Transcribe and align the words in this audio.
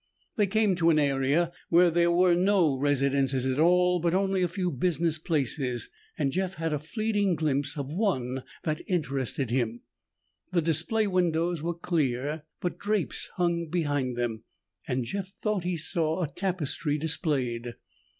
They 0.35 0.47
came 0.47 0.73
to 0.77 0.89
an 0.89 0.97
area 0.97 1.51
where 1.69 1.91
there 1.91 2.09
were 2.09 2.33
no 2.33 2.75
residences 2.75 3.45
at 3.45 3.59
all 3.59 3.99
but 3.99 4.15
only 4.15 4.41
a 4.41 4.47
few 4.47 4.71
business 4.71 5.19
places, 5.19 5.89
and 6.17 6.31
Jeff 6.31 6.55
had 6.55 6.73
a 6.73 6.79
fleeting 6.79 7.35
glimpse 7.35 7.77
of 7.77 7.93
one 7.93 8.41
that 8.63 8.81
interested 8.89 9.51
him. 9.51 9.81
The 10.53 10.61
display 10.63 11.05
windows 11.05 11.61
were 11.61 11.75
clear, 11.75 12.45
but 12.61 12.79
drapes 12.79 13.29
hung 13.35 13.67
behind 13.67 14.17
them 14.17 14.43
and 14.87 15.03
Jeff 15.05 15.33
thought 15.35 15.65
he 15.65 15.77
saw 15.77 16.23
a 16.23 16.27
tapestry 16.33 16.97
displayed. 16.97 17.75